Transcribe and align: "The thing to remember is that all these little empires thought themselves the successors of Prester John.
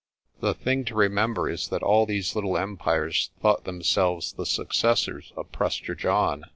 "The 0.39 0.55
thing 0.55 0.83
to 0.85 0.95
remember 0.95 1.47
is 1.47 1.67
that 1.67 1.83
all 1.83 2.07
these 2.07 2.33
little 2.33 2.57
empires 2.57 3.29
thought 3.39 3.65
themselves 3.65 4.33
the 4.33 4.47
successors 4.47 5.31
of 5.37 5.51
Prester 5.51 5.93
John. 5.93 6.45